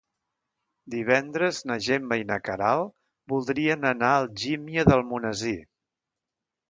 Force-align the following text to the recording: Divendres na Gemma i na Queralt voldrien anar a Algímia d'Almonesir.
Divendres 0.93 1.59
na 1.71 1.77
Gemma 1.87 2.17
i 2.21 2.25
na 2.31 2.39
Queralt 2.49 2.93
voldrien 3.35 3.89
anar 3.93 4.11
a 4.15 4.25
Algímia 4.25 4.87
d'Almonesir. 4.89 5.59